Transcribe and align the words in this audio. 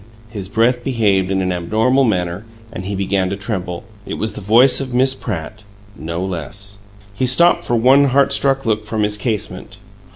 his 0.31 0.49
breath 0.49 0.83
behaved 0.83 1.29
in 1.29 1.43
an 1.43 1.51
abnormal 1.51 2.03
manner 2.03 2.43
and 2.73 2.85
he 2.85 2.95
began 2.95 3.29
to 3.29 3.35
tremble. 3.35 3.85
It 4.03 4.15
was 4.15 4.33
the 4.33 4.41
voice 4.41 4.81
of 4.81 4.95
Miss 4.95 5.13
Pratt, 5.13 5.61
no 5.95 6.25
less! 6.25 6.79
He 7.13 7.27
stopped 7.27 7.65
for 7.65 7.75
one 7.75 8.05
heart 8.05 8.33
struck 8.33 8.65
look 8.65 8.87
from 8.87 9.03
his 9.03 9.15
casement. 9.15 9.77